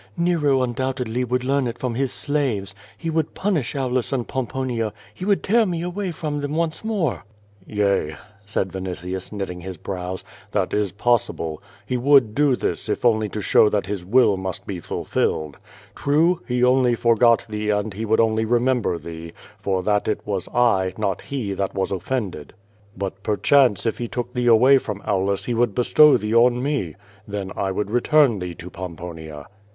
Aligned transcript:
Nero 0.17 0.63
undoubtedly 0.63 1.23
would 1.23 1.43
learn 1.43 1.67
it 1.67 1.77
from 1.77 1.93
his 1.93 2.11
slaves. 2.11 2.73
He 2.97 3.11
would 3.11 3.35
punish 3.35 3.75
Aulus 3.75 4.11
and 4.11 4.27
Pom 4.27 4.47
ponia. 4.47 4.93
He 5.13 5.25
would 5.25 5.43
tear 5.43 5.63
me 5.67 5.83
away 5.83 6.09
from 6.11 6.41
them 6.41 6.55
once 6.55 6.83
more." 6.83 7.23
"Yea," 7.67 8.15
said 8.43 8.71
Vinitius, 8.71 9.31
knitting 9.31 9.61
his 9.61 9.77
brows, 9.77 10.23
"that 10.53 10.73
is 10.73 10.91
possible. 10.91 11.61
He 11.85 11.97
would 11.97 12.33
do 12.33 12.55
this 12.55 12.89
if 12.89 13.05
only 13.05 13.29
to 13.29 13.41
show 13.41 13.69
that 13.69 13.85
his 13.85 14.03
will 14.03 14.37
must 14.37 14.65
be 14.65 14.79
ful 14.79 15.05
filled. 15.05 15.57
True, 15.95 16.41
he 16.47 16.63
only 16.63 16.95
forgot 16.95 17.45
thee 17.47 17.69
and 17.69 17.93
he 17.93 18.03
would 18.05 18.19
only 18.19 18.43
remember 18.43 18.97
thee, 18.97 19.33
for 19.59 19.83
that 19.83 20.07
it 20.07 20.25
was 20.25 20.47
I, 20.47 20.93
not 20.97 21.21
he, 21.21 21.53
that 21.53 21.75
was 21.75 21.91
offended. 21.91 22.55
But 22.97 23.21
per 23.21 23.37
chance 23.37 23.85
if 23.85 23.99
he 23.99 24.07
took 24.07 24.33
thee 24.33 24.47
away 24.47 24.79
from 24.79 25.03
Aulus 25.05 25.45
he 25.45 25.53
would 25.53 25.75
bestow 25.75 26.17
thee 26.17 26.33
on 26.33 26.63
me. 26.63 26.95
Then 27.27 27.51
I 27.55 27.69
would 27.69 27.91
return 27.91 28.39
thee 28.39 28.55
to 28.55 28.71
Pomponia." 28.71 29.45